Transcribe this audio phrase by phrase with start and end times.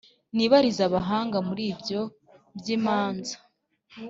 [0.35, 2.01] nibarize abahanga muri ibyo
[2.57, 3.35] by’imanza